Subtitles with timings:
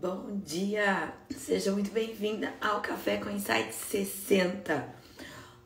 [0.00, 1.12] Bom dia!
[1.36, 4.94] Seja muito bem-vinda ao Café com Insight 60.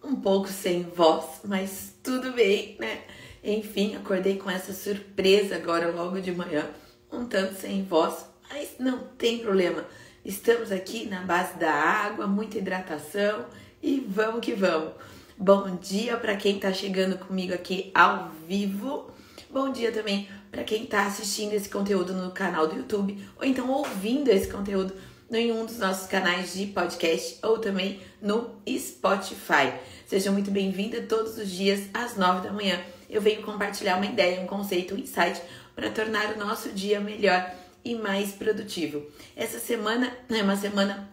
[0.03, 3.03] Um pouco sem voz, mas tudo bem, né?
[3.45, 6.67] Enfim, acordei com essa surpresa agora logo de manhã,
[7.13, 9.85] um tanto sem voz, mas não tem problema.
[10.25, 13.45] Estamos aqui na base da água, muita hidratação
[13.83, 14.95] e vamos que vamos.
[15.37, 19.11] Bom dia para quem está chegando comigo aqui ao vivo.
[19.51, 23.71] Bom dia também para quem está assistindo esse conteúdo no canal do YouTube ou então
[23.71, 24.95] ouvindo esse conteúdo
[25.33, 29.73] em um dos nossos canais de podcast ou também no Spotify.
[30.07, 32.79] Sejam muito bem-vindas todos os dias às nove da manhã.
[33.09, 35.41] Eu venho compartilhar uma ideia, um conceito, um insight
[35.75, 37.51] para tornar o nosso dia melhor
[37.83, 39.07] e mais produtivo.
[39.35, 41.11] Essa semana é uma semana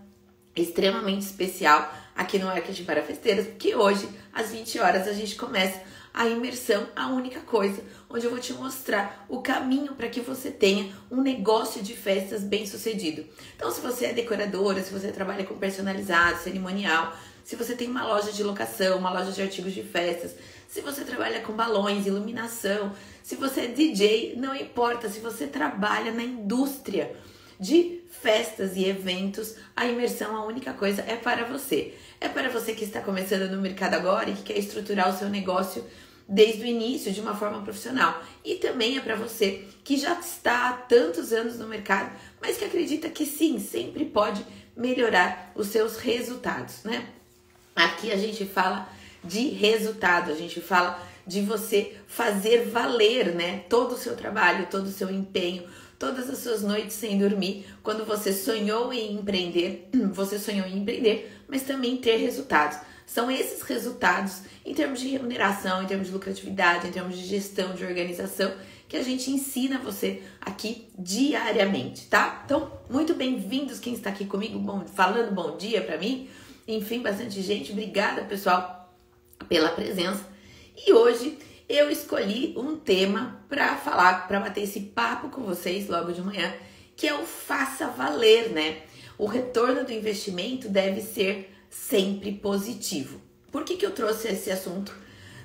[0.53, 5.79] extremamente especial aqui no Marketing para Festeiras, porque hoje, às 20 horas, a gente começa
[6.13, 10.49] a imersão, a única coisa, onde eu vou te mostrar o caminho para que você
[10.49, 13.25] tenha um negócio de festas bem sucedido.
[13.55, 18.05] Então, se você é decoradora, se você trabalha com personalizado, cerimonial, se você tem uma
[18.05, 20.35] loja de locação, uma loja de artigos de festas,
[20.67, 22.91] se você trabalha com balões, iluminação,
[23.23, 27.15] se você é DJ, não importa, se você trabalha na indústria
[27.59, 31.93] de festas e eventos, a imersão, a única coisa é para você.
[32.19, 35.29] É para você que está começando no mercado agora e que quer estruturar o seu
[35.29, 35.85] negócio
[36.27, 38.21] desde o início de uma forma profissional.
[38.45, 42.65] E também é para você que já está há tantos anos no mercado, mas que
[42.65, 44.45] acredita que sim, sempre pode
[44.77, 47.07] melhorar os seus resultados, né?
[47.75, 48.87] Aqui a gente fala
[49.23, 54.87] de resultado, a gente fala de você fazer valer, né, todo o seu trabalho, todo
[54.87, 55.63] o seu empenho,
[55.99, 61.43] todas as suas noites sem dormir, quando você sonhou em empreender, você sonhou em empreender,
[61.47, 62.79] mas também ter resultados.
[63.05, 67.73] São esses resultados, em termos de remuneração, em termos de lucratividade, em termos de gestão,
[67.73, 68.51] de organização,
[68.87, 72.43] que a gente ensina você aqui diariamente, tá?
[72.45, 76.29] Então, muito bem-vindos quem está aqui comigo, bom, falando bom dia para mim.
[76.67, 77.71] Enfim, bastante gente.
[77.71, 78.93] Obrigada, pessoal,
[79.47, 80.23] pela presença.
[80.77, 81.37] E hoje
[81.69, 86.51] eu escolhi um tema para falar, para bater esse papo com vocês logo de manhã,
[86.95, 88.81] que é o faça valer, né?
[89.19, 93.21] O retorno do investimento deve ser sempre positivo.
[93.51, 94.91] Por que, que eu trouxe esse assunto?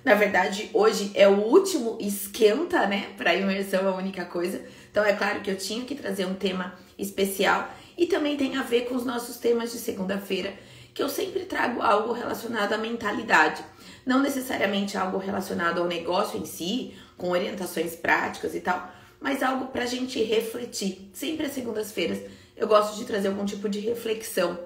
[0.02, 3.12] Na verdade, hoje é o último esquenta, né?
[3.18, 4.64] Para imersão, a única coisa.
[4.90, 8.62] Então, é claro que eu tinha que trazer um tema especial e também tem a
[8.62, 10.54] ver com os nossos temas de segunda-feira,
[10.94, 13.62] que eu sempre trago algo relacionado à mentalidade
[14.04, 19.66] não necessariamente algo relacionado ao negócio em si, com orientações práticas e tal, mas algo
[19.66, 21.10] para a gente refletir.
[21.12, 22.20] Sempre às segundas-feiras
[22.56, 24.58] eu gosto de trazer algum tipo de reflexão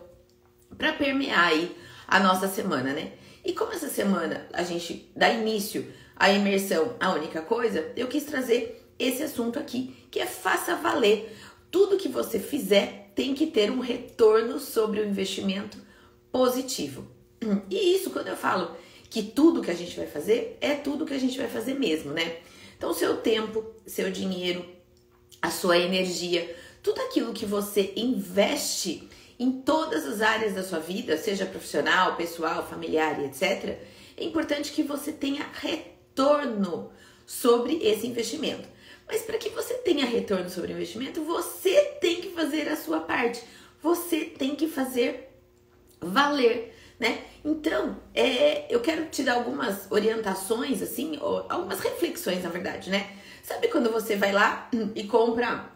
[0.76, 1.74] para permear aí
[2.06, 3.12] a nossa semana, né?
[3.44, 8.24] E como essa semana a gente dá início à imersão, a única coisa, eu quis
[8.24, 11.34] trazer esse assunto aqui, que é faça valer.
[11.70, 15.78] Tudo que você fizer tem que ter um retorno sobre o investimento
[16.30, 17.06] positivo.
[17.70, 18.76] E isso, quando eu falo
[19.10, 22.12] que tudo que a gente vai fazer é tudo que a gente vai fazer mesmo,
[22.12, 22.38] né?
[22.76, 24.64] Então, seu tempo, seu dinheiro,
[25.40, 29.08] a sua energia, tudo aquilo que você investe
[29.38, 33.78] em todas as áreas da sua vida, seja profissional, pessoal, familiar etc.,
[34.16, 36.90] é importante que você tenha retorno
[37.24, 38.68] sobre esse investimento.
[39.06, 43.00] Mas para que você tenha retorno sobre o investimento, você tem que fazer a sua
[43.00, 43.42] parte.
[43.80, 45.30] Você tem que fazer
[46.00, 47.22] valer né?
[47.44, 53.10] Então, é, eu quero te dar algumas orientações, assim, algumas reflexões, na verdade, né?
[53.42, 55.70] Sabe quando você vai lá e compra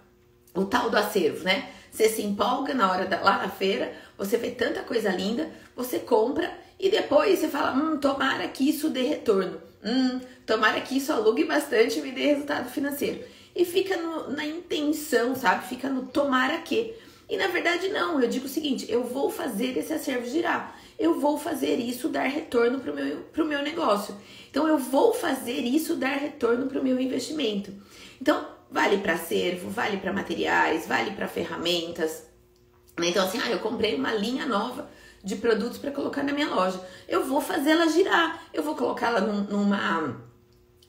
[0.54, 1.70] o tal do acervo, né?
[1.90, 5.98] Você se empolga na hora da, lá na feira, você vê tanta coisa linda, você
[5.98, 9.60] compra e depois você fala, hum, tomara que isso dê retorno.
[9.84, 13.24] Hum, tomara que isso alugue bastante e me dê resultado financeiro.
[13.54, 15.68] E fica no, na intenção, sabe?
[15.68, 16.94] Fica no tomara que.
[17.28, 21.18] E na verdade não, eu digo o seguinte, eu vou fazer esse acervo girar eu
[21.18, 24.14] vou fazer isso dar retorno para o meu, pro meu negócio.
[24.48, 27.74] Então, eu vou fazer isso dar retorno para o meu investimento.
[28.20, 32.24] Então, vale para acervo, vale para materiais, vale para ferramentas.
[32.96, 33.08] Né?
[33.08, 34.88] Então, assim, ah, eu comprei uma linha nova
[35.24, 36.80] de produtos para colocar na minha loja.
[37.08, 40.31] Eu vou fazê-la girar, eu vou colocá-la num, numa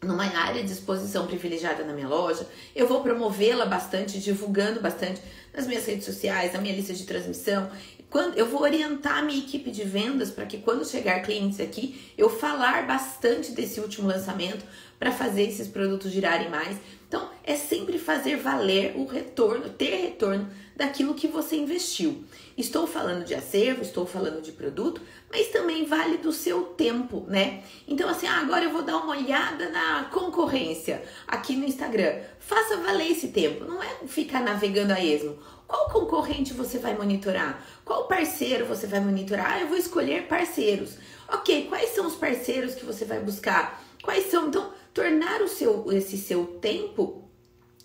[0.03, 5.21] numa área de exposição privilegiada na minha loja, eu vou promovê-la bastante, divulgando bastante
[5.53, 7.69] nas minhas redes sociais, na minha lista de transmissão.
[8.09, 12.13] Quando, eu vou orientar a minha equipe de vendas para que quando chegar clientes aqui,
[12.15, 14.63] eu falar bastante desse último lançamento
[14.99, 16.77] para fazer esses produtos girarem mais.
[17.07, 22.23] Então, é sempre fazer valer o retorno, ter retorno daquilo que você investiu.
[22.57, 27.63] Estou falando de acervo, estou falando de produto, mas também vale do seu tempo, né?
[27.87, 32.21] Então, assim, ah, agora eu vou dar uma olhada na concorrência aqui no Instagram.
[32.39, 35.37] Faça valer esse tempo, não é ficar navegando a esmo.
[35.67, 37.65] Qual concorrente você vai monitorar?
[37.83, 39.53] Qual parceiro você vai monitorar?
[39.53, 40.97] Ah, eu vou escolher parceiros.
[41.27, 43.81] Ok, quais são os parceiros que você vai buscar?
[44.03, 44.47] Quais são?
[44.49, 47.27] Então, tornar o seu, esse seu tempo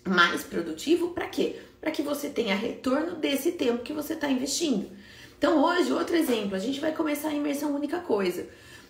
[0.05, 1.59] mais produtivo para quê?
[1.79, 4.89] Para que você tenha retorno desse tempo que você está investindo.
[5.37, 8.47] Então, hoje, outro exemplo, a gente vai começar a imersão única coisa.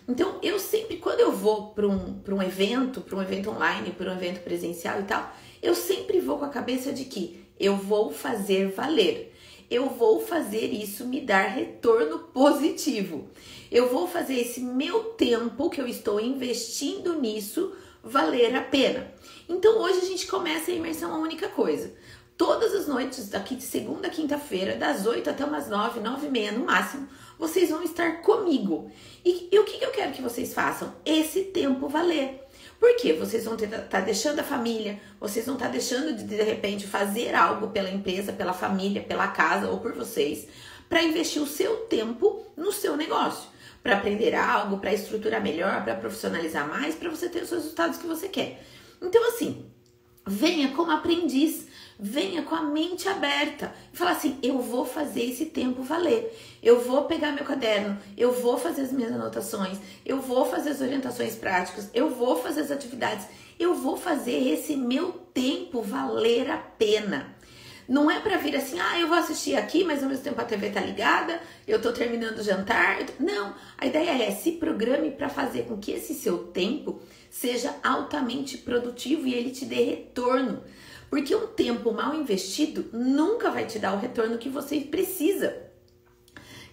[0.08, 4.10] Então, eu sempre, quando eu vou para um, um evento, para um evento online, para
[4.10, 5.32] um evento presencial e tal,
[5.62, 9.32] eu sempre vou com a cabeça de que eu vou fazer valer.
[9.70, 13.28] Eu vou fazer isso me dar retorno positivo.
[13.70, 17.72] Eu vou fazer esse meu tempo que eu estou investindo nisso
[18.02, 19.12] valer a pena.
[19.48, 21.94] Então hoje a gente começa a imersão a única coisa.
[22.40, 26.30] Todas as noites, daqui de segunda a quinta-feira, das 8 até umas 9, 9 e
[26.30, 27.06] meia no máximo,
[27.38, 28.90] vocês vão estar comigo.
[29.22, 30.90] E, e o que, que eu quero que vocês façam?
[31.04, 32.42] Esse tempo valer.
[32.78, 33.12] Por quê?
[33.12, 36.86] Vocês vão estar tá deixando a família, vocês vão estar tá deixando de de repente
[36.86, 40.48] fazer algo pela empresa, pela família, pela casa ou por vocês,
[40.88, 43.50] para investir o seu tempo no seu negócio
[43.82, 48.06] para aprender algo, para estruturar melhor, para profissionalizar mais, para você ter os resultados que
[48.06, 48.62] você quer.
[49.00, 49.70] Então, assim,
[50.26, 51.66] venha como aprendiz,
[51.98, 56.36] venha com a mente aberta e falar assim: eu vou fazer esse tempo valer.
[56.62, 60.80] Eu vou pegar meu caderno, eu vou fazer as minhas anotações, eu vou fazer as
[60.80, 63.26] orientações práticas, eu vou fazer as atividades,
[63.58, 67.34] eu vou fazer esse meu tempo valer a pena.
[67.90, 70.44] Não é para vir assim, ah, eu vou assistir aqui, mas ao mesmo tempo a
[70.44, 72.98] TV tá ligada, eu tô terminando o jantar.
[73.18, 77.00] Não, a ideia é se programe para fazer com que esse seu tempo
[77.30, 80.62] seja altamente produtivo e ele te dê retorno.
[81.08, 85.56] Porque um tempo mal investido nunca vai te dar o retorno que você precisa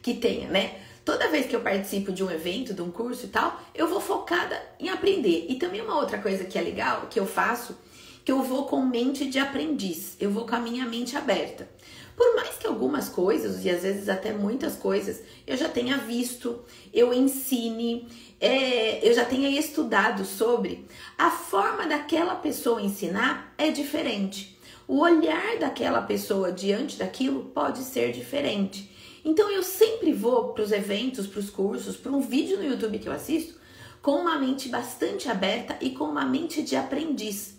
[0.01, 0.79] que tenha, né?
[1.05, 4.01] Toda vez que eu participo de um evento, de um curso e tal, eu vou
[4.01, 5.45] focada em aprender.
[5.47, 7.77] E também uma outra coisa que é legal, que eu faço,
[8.25, 11.69] que eu vou com mente de aprendiz, eu vou com a minha mente aberta.
[12.17, 16.59] Por mais que algumas coisas, e às vezes até muitas coisas, eu já tenha visto,
[16.91, 18.09] eu ensine,
[18.41, 20.83] é, eu já tenha estudado sobre,
[21.15, 24.57] a forma daquela pessoa ensinar é diferente.
[24.87, 28.89] O olhar daquela pessoa diante daquilo pode ser diferente.
[29.23, 32.97] Então eu sempre vou para os eventos, para os cursos, para um vídeo no YouTube
[32.97, 33.59] que eu assisto,
[34.01, 37.57] com uma mente bastante aberta e com uma mente de aprendiz.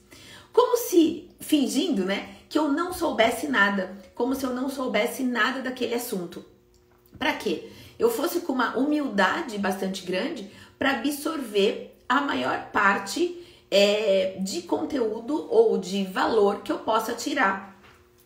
[0.52, 5.60] Como se fingindo, né, que eu não soubesse nada, como se eu não soubesse nada
[5.60, 6.44] daquele assunto.
[7.18, 7.68] Para quê?
[7.98, 15.46] Eu fosse com uma humildade bastante grande para absorver a maior parte é, de conteúdo
[15.50, 17.78] ou de valor que eu possa tirar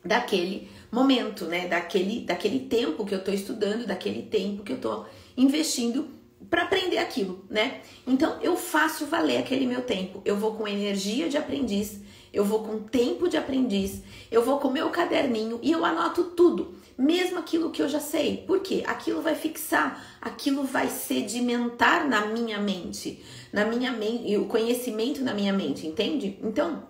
[0.05, 1.67] daquele momento, né?
[1.67, 6.09] Daquele, daquele tempo que eu estou estudando, daquele tempo que eu estou investindo
[6.51, 7.81] para aprender aquilo, né?
[8.07, 10.21] Então eu faço valer aquele meu tempo.
[10.25, 12.01] Eu vou com energia de aprendiz,
[12.33, 16.75] eu vou com tempo de aprendiz, eu vou com meu caderninho e eu anoto tudo,
[16.97, 18.39] mesmo aquilo que eu já sei.
[18.47, 18.83] Por quê?
[18.87, 23.23] Aquilo vai fixar, aquilo vai sedimentar na minha mente,
[23.53, 26.39] na minha mente, o conhecimento na minha mente, entende?
[26.43, 26.85] Então,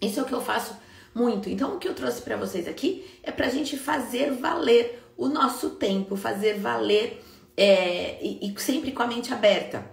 [0.00, 0.76] isso é o que eu faço
[1.14, 1.48] muito.
[1.48, 5.28] Então, o que eu trouxe para vocês aqui é para a gente fazer valer o
[5.28, 7.22] nosso tempo, fazer valer
[7.56, 9.92] é, e, e sempre com a mente aberta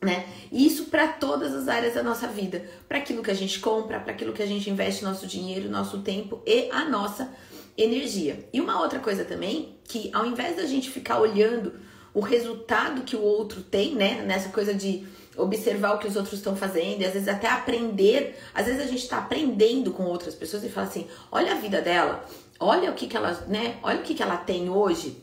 [0.00, 0.26] né?
[0.52, 4.12] Isso para todas as áreas da nossa vida, para aquilo que a gente compra, para
[4.12, 7.32] aquilo que a gente investe nosso dinheiro, nosso tempo e a nossa
[7.76, 8.48] energia.
[8.52, 11.74] E uma outra coisa também, que ao invés da gente ficar olhando
[12.14, 15.06] o resultado que o outro tem, né, nessa coisa de
[15.36, 18.86] observar o que os outros estão fazendo, e às vezes até aprender, às vezes a
[18.86, 22.24] gente está aprendendo com outras pessoas e fala assim: "Olha a vida dela,
[22.58, 23.78] olha o que que ela, né?
[23.82, 25.22] Olha o que que ela tem hoje.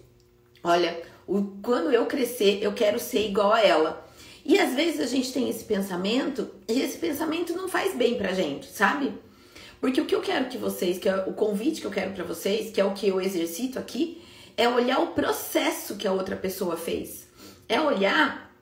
[0.64, 0.96] Olha,
[1.28, 4.04] o, quando eu crescer, eu quero ser igual a ela."
[4.46, 8.34] E às vezes a gente tem esse pensamento e esse pensamento não faz bem pra
[8.34, 9.14] gente, sabe?
[9.80, 12.24] Porque o que eu quero que vocês, que é o convite que eu quero para
[12.24, 14.22] vocês, que é o que eu exercito aqui,
[14.56, 17.28] é olhar o processo que a outra pessoa fez.
[17.68, 18.54] É olhar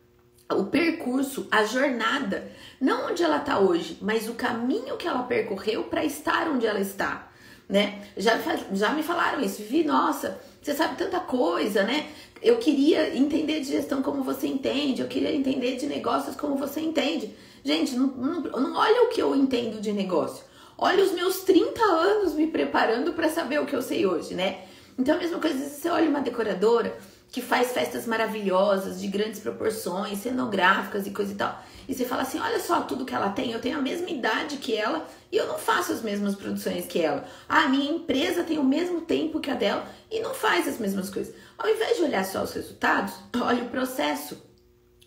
[0.52, 5.86] o percurso, a jornada, não onde ela está hoje, mas o caminho que ela percorreu
[5.86, 7.31] para estar onde ela está,
[7.72, 8.04] né?
[8.18, 8.38] Já,
[8.74, 12.10] já me falaram isso, vi, nossa, você sabe tanta coisa, né?
[12.42, 16.82] Eu queria entender de gestão como você entende, eu queria entender de negócios como você
[16.82, 17.34] entende.
[17.64, 20.44] Gente, não, não, não olha o que eu entendo de negócio.
[20.78, 24.66] Olha os meus 30 anos me preparando para saber o que eu sei hoje, né?
[25.00, 26.98] Então, a mesma coisa, você olha uma decoradora
[27.32, 31.64] que faz festas maravilhosas, de grandes proporções, cenográficas e coisa e tal.
[31.88, 34.58] E você fala assim: olha só tudo que ela tem, eu tenho a mesma idade
[34.58, 37.26] que ela e eu não faço as mesmas produções que ela.
[37.48, 41.10] Ah, minha empresa tem o mesmo tempo que a dela e não faz as mesmas
[41.10, 41.34] coisas.
[41.58, 44.38] Ao invés de olhar só os resultados, olha o processo,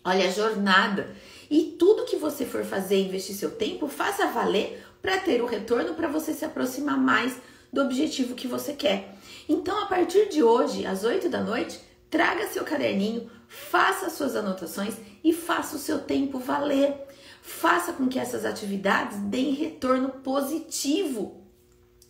[0.03, 1.15] olha a jornada.
[1.47, 5.93] E tudo que você for fazer, investir seu tempo, faça valer para ter o retorno
[5.93, 7.37] para você se aproximar mais
[7.71, 9.15] do objetivo que você quer.
[9.47, 11.79] Então, a partir de hoje, às 8 da noite,
[12.15, 16.95] traga seu caderninho, faça suas anotações e faça o seu tempo valer.
[17.41, 21.41] Faça com que essas atividades deem retorno positivo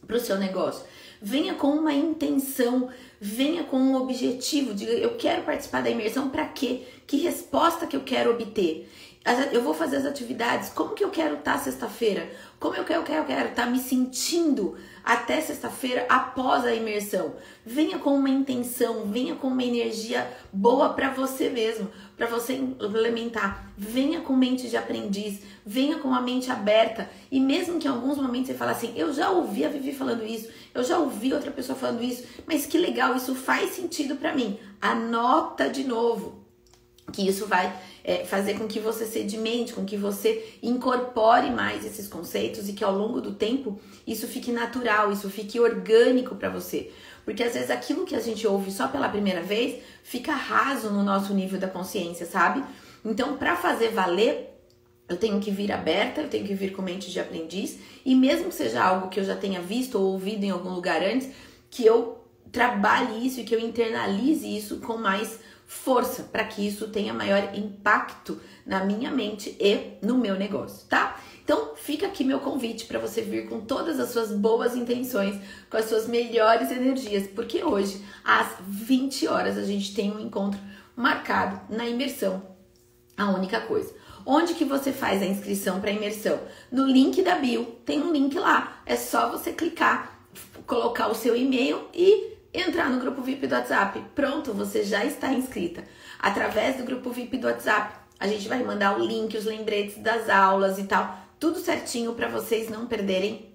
[0.05, 0.85] para o seu negócio.
[1.19, 2.87] Venha com uma intenção,
[3.19, 4.75] venha com um objetivo.
[4.75, 6.83] Diga, eu quero participar da imersão para quê?
[7.07, 8.87] Que resposta que eu quero obter?
[9.51, 10.69] Eu vou fazer as atividades.
[10.69, 12.29] Como que eu quero estar tá sexta-feira?
[12.59, 17.33] Como eu quero, quero, eu quero estar tá me sentindo até sexta-feira após a imersão?
[17.65, 23.67] Venha com uma intenção, venha com uma energia boa para você mesmo, para você implementar.
[23.75, 27.09] Venha com mente de aprendiz, venha com a mente aberta.
[27.31, 30.23] E mesmo que em alguns momentos você fale assim, eu já ouvi a Vivi falando
[30.23, 34.35] isso, eu já ouvi outra pessoa falando isso, mas que legal, isso faz sentido para
[34.35, 34.59] mim.
[34.79, 36.44] Anota de novo
[37.11, 42.07] que isso vai é, fazer com que você sedimente, com que você incorpore mais esses
[42.07, 46.91] conceitos e que ao longo do tempo isso fique natural, isso fique orgânico para você.
[47.23, 51.03] Porque às vezes aquilo que a gente ouve só pela primeira vez fica raso no
[51.03, 52.63] nosso nível da consciência, sabe?
[53.03, 54.55] Então, para fazer valer,
[55.07, 58.49] eu tenho que vir aberta, eu tenho que vir com mente de aprendiz, e mesmo
[58.49, 61.29] que seja algo que eu já tenha visto ou ouvido em algum lugar antes,
[61.69, 66.87] que eu trabalhe isso e que eu internalize isso com mais força para que isso
[66.89, 71.19] tenha maior impacto na minha mente e no meu negócio, tá?
[71.43, 75.77] Então, fica aqui meu convite para você vir com todas as suas boas intenções, com
[75.77, 80.59] as suas melhores energias, porque hoje, às 20 horas, a gente tem um encontro
[80.95, 82.41] marcado na imersão.
[83.15, 83.93] A única coisa.
[84.25, 86.39] Onde que você faz a inscrição para imersão?
[86.71, 88.81] No link da bio, tem um link lá.
[88.83, 90.19] É só você clicar,
[90.65, 94.03] colocar o seu e-mail e entrar no grupo VIP do WhatsApp.
[94.13, 95.83] Pronto, você já está inscrita.
[96.19, 100.29] Através do grupo VIP do WhatsApp, a gente vai mandar o link, os lembretes das
[100.29, 103.53] aulas e tal, tudo certinho para vocês não perderem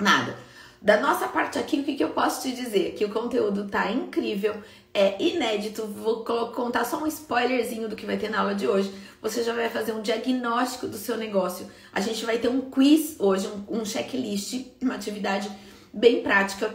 [0.00, 0.36] nada.
[0.80, 2.94] Da nossa parte aqui, o que, que eu posso te dizer?
[2.94, 4.54] Que o conteúdo tá incrível,
[4.94, 5.84] é inédito.
[5.86, 8.92] Vou contar só um spoilerzinho do que vai ter na aula de hoje.
[9.20, 11.66] Você já vai fazer um diagnóstico do seu negócio.
[11.92, 15.50] A gente vai ter um quiz hoje, um, um checklist, uma atividade
[15.92, 16.72] bem prática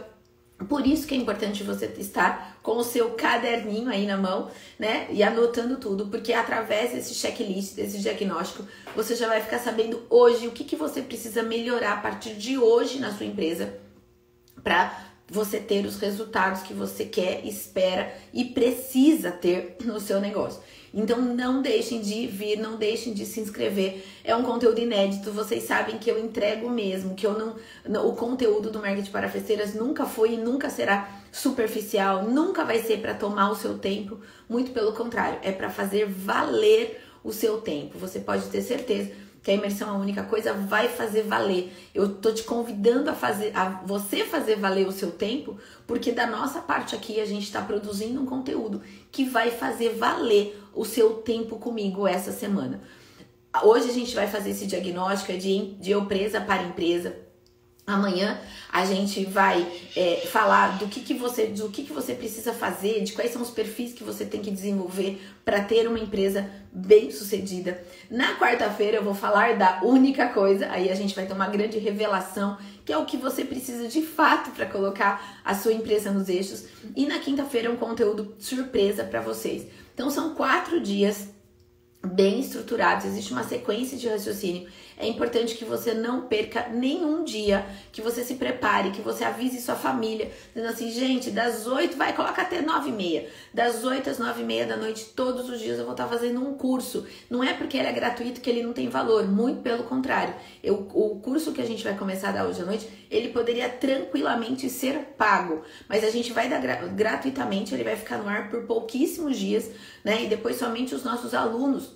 [0.64, 5.06] por isso que é importante você estar com o seu caderninho aí na mão, né?
[5.10, 10.46] E anotando tudo, porque através desse checklist, desse diagnóstico, você já vai ficar sabendo hoje
[10.46, 13.78] o que, que você precisa melhorar a partir de hoje na sua empresa
[14.62, 20.62] para você ter os resultados que você quer, espera e precisa ter no seu negócio.
[20.94, 24.04] Então não deixem de vir, não deixem de se inscrever.
[24.22, 25.32] É um conteúdo inédito.
[25.32, 29.28] Vocês sabem que eu entrego mesmo, que eu não, não o conteúdo do marketing para
[29.28, 34.20] festeiras nunca foi e nunca será superficial, nunca vai ser para tomar o seu tempo.
[34.48, 37.98] Muito pelo contrário, é para fazer valer o seu tempo.
[37.98, 39.10] Você pode ter certeza
[39.44, 41.70] que a imersão é a única coisa vai fazer valer.
[41.94, 46.26] Eu tô te convidando a fazer a você fazer valer o seu tempo, porque da
[46.26, 48.80] nossa parte aqui a gente está produzindo um conteúdo
[49.12, 52.80] que vai fazer valer o seu tempo comigo essa semana.
[53.62, 57.14] Hoje a gente vai fazer esse diagnóstico é de, de empresa para empresa.
[57.86, 58.40] Amanhã
[58.72, 63.02] a gente vai é, falar do que, que você do que, que você precisa fazer,
[63.02, 67.10] de quais são os perfis que você tem que desenvolver para ter uma empresa bem
[67.10, 67.84] sucedida.
[68.10, 71.78] Na quarta-feira eu vou falar da única coisa, aí a gente vai ter uma grande
[71.78, 76.30] revelação, que é o que você precisa de fato para colocar a sua empresa nos
[76.30, 76.64] eixos.
[76.96, 79.66] E na quinta-feira um conteúdo surpresa para vocês.
[79.92, 81.28] Então são quatro dias
[82.02, 84.68] bem estruturados, existe uma sequência de raciocínio.
[84.96, 89.60] É importante que você não perca nenhum dia, que você se prepare, que você avise
[89.60, 93.28] sua família, dizendo assim, gente, das 8, vai, coloca até 9 e meia.
[93.52, 96.40] Das 8 às 9 e meia da noite, todos os dias eu vou estar fazendo
[96.40, 97.06] um curso.
[97.28, 100.34] Não é porque ele é gratuito que ele não tem valor, muito pelo contrário.
[100.62, 103.68] Eu, o curso que a gente vai começar a dar hoje à noite, ele poderia
[103.68, 108.48] tranquilamente ser pago, mas a gente vai dar gra gratuitamente, ele vai ficar no ar
[108.48, 109.70] por pouquíssimos dias,
[110.04, 110.24] né?
[110.24, 111.92] E depois somente os nossos alunos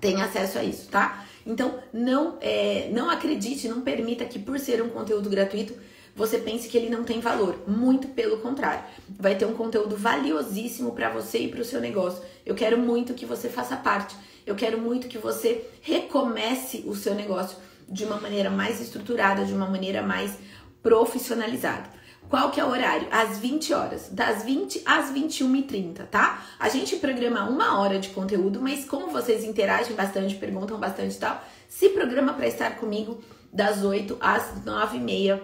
[0.00, 1.24] têm acesso a isso, tá?
[1.46, 5.74] Então, não, é, não acredite, não permita que por ser um conteúdo gratuito,
[6.16, 7.58] você pense que ele não tem valor.
[7.66, 8.84] Muito pelo contrário.
[9.18, 12.22] Vai ter um conteúdo valiosíssimo para você e para o seu negócio.
[12.46, 14.14] Eu quero muito que você faça parte.
[14.46, 17.56] Eu quero muito que você recomece o seu negócio
[17.88, 20.38] de uma maneira mais estruturada, de uma maneira mais
[20.82, 21.88] profissionalizada.
[22.34, 23.06] Qual que é o horário?
[23.12, 26.44] Às 20 horas, das 20 às 21h30, tá?
[26.58, 31.18] A gente programa uma hora de conteúdo, mas como vocês interagem bastante, perguntam bastante e
[31.20, 33.22] tal, se programa para estar comigo
[33.52, 35.42] das 8 às 9h30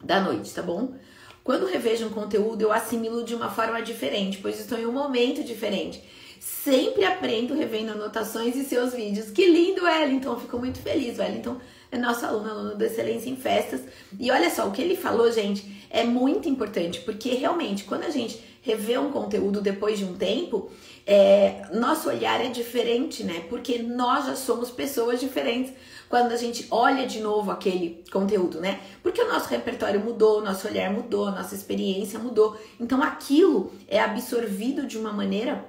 [0.00, 0.94] da noite, tá bom?
[1.42, 5.42] Quando revejo um conteúdo, eu assimilo de uma forma diferente, pois estou em um momento
[5.42, 6.00] diferente.
[6.38, 9.32] Sempre aprendo revendo anotações e seus vídeos.
[9.32, 10.38] Que lindo, Wellington!
[10.38, 11.18] Fico muito feliz.
[11.18, 11.56] Wellington
[11.90, 13.80] é nosso aluno, aluno da Excelência em Festas.
[14.18, 18.10] E olha só, o que ele falou, gente, é muito importante, porque realmente, quando a
[18.10, 20.70] gente revê um conteúdo depois de um tempo,
[21.06, 23.44] é, nosso olhar é diferente, né?
[23.48, 25.72] Porque nós já somos pessoas diferentes
[26.08, 28.80] quando a gente olha de novo aquele conteúdo, né?
[29.02, 32.58] Porque o nosso repertório mudou, nosso olhar mudou, nossa experiência mudou.
[32.80, 35.64] Então aquilo é absorvido de uma maneira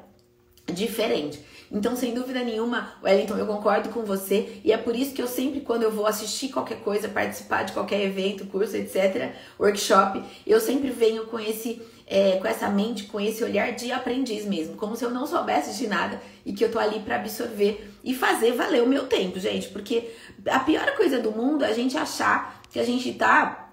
[0.74, 1.40] diferente.
[1.72, 5.28] Então, sem dúvida nenhuma, Wellington, eu concordo com você e é por isso que eu
[5.28, 10.60] sempre, quando eu vou assistir qualquer coisa, participar de qualquer evento, curso, etc., workshop, eu
[10.60, 14.96] sempre venho com esse é, com essa mente, com esse olhar de aprendiz mesmo, como
[14.96, 18.54] se eu não soubesse de nada e que eu tô ali para absorver e fazer
[18.54, 20.10] valer o meu tempo, gente, porque
[20.46, 23.68] a pior coisa do mundo é a gente achar que a gente tá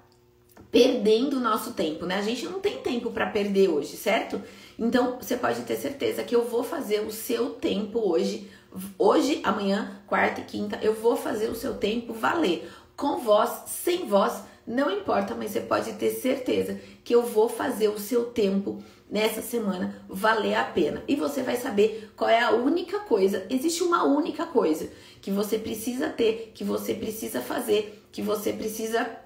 [0.73, 2.19] perdendo o nosso tempo, né?
[2.19, 4.43] A gente não tem tempo para perder hoje, certo?
[4.79, 8.51] Então, você pode ter certeza que eu vou fazer o seu tempo hoje,
[8.99, 12.69] hoje, amanhã, quarta e quinta, eu vou fazer o seu tempo valer.
[12.97, 17.89] Com voz, sem voz, não importa, mas você pode ter certeza que eu vou fazer
[17.89, 21.03] o seu tempo nessa semana valer a pena.
[21.07, 24.89] E você vai saber qual é a única coisa, existe uma única coisa
[25.21, 29.24] que você precisa ter, que você precisa fazer, que você precisa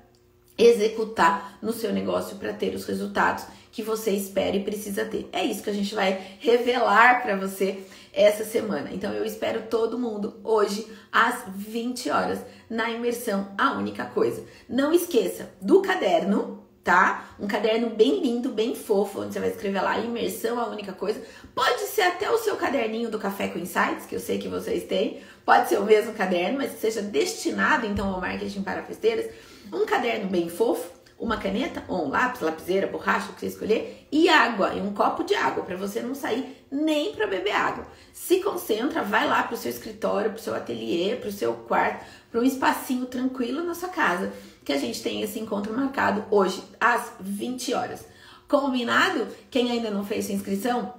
[0.58, 5.28] executar no seu negócio para ter os resultados que você espera e precisa ter.
[5.32, 8.90] É isso que a gente vai revelar para você essa semana.
[8.92, 14.44] Então eu espero todo mundo hoje às 20 horas na imersão A Única Coisa.
[14.68, 17.28] Não esqueça do caderno, tá?
[17.38, 21.22] Um caderno bem lindo, bem fofo, onde você vai escrever lá imersão A Única Coisa.
[21.54, 24.84] Pode ser até o seu caderninho do Café com Insights, que eu sei que vocês
[24.84, 25.20] têm.
[25.44, 29.30] Pode ser o mesmo caderno, mas que seja destinado então ao marketing para festeiras.
[29.72, 34.06] Um caderno bem fofo uma caneta ou um lápis, lapiseira, borracha, o que você escolher,
[34.10, 37.86] e água, e um copo de água, para você não sair nem para beber água.
[38.12, 41.54] Se concentra, vai lá para o seu escritório, para o seu ateliê, para o seu
[41.54, 44.32] quarto, para um espacinho tranquilo na sua casa,
[44.64, 48.06] que a gente tem esse encontro marcado hoje, às 20 horas.
[48.46, 49.26] Combinado?
[49.50, 50.94] Quem ainda não fez sua inscrição,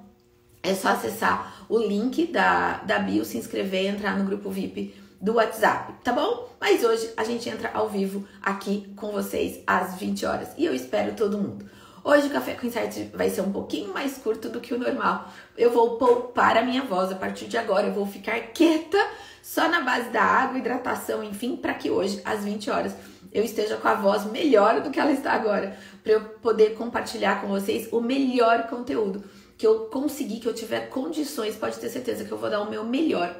[0.61, 4.93] é só acessar o link da, da bio, se inscrever e entrar no grupo VIP
[5.21, 6.49] do WhatsApp, tá bom?
[6.59, 10.73] Mas hoje a gente entra ao vivo aqui com vocês às 20 horas e eu
[10.73, 11.65] espero todo mundo.
[12.03, 15.29] Hoje o Café com Insight vai ser um pouquinho mais curto do que o normal.
[15.57, 18.97] Eu vou poupar a minha voz a partir de agora, eu vou ficar quieta
[19.43, 22.95] só na base da água, hidratação, enfim, para que hoje às 20 horas
[23.31, 27.41] eu esteja com a voz melhor do que ela está agora, para eu poder compartilhar
[27.41, 29.23] com vocês o melhor conteúdo
[29.57, 32.69] que eu conseguir, que eu tiver condições, pode ter certeza que eu vou dar o
[32.69, 33.35] meu melhor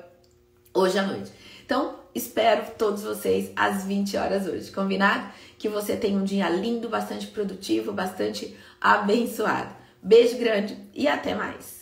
[0.74, 1.32] hoje à noite.
[1.70, 5.32] Então, espero todos vocês às 20 horas hoje, combinado?
[5.56, 9.76] Que você tenha um dia lindo, bastante produtivo, bastante abençoado.
[10.02, 11.79] Beijo grande e até mais!